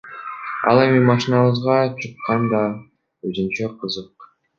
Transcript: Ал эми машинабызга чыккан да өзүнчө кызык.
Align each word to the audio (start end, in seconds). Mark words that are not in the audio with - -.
Ал 0.69 0.77
эми 0.85 1.01
машинабызга 1.09 1.75
чыккан 1.99 2.41
да 2.53 2.61
өзүнчө 3.29 3.67
кызык. 3.83 4.09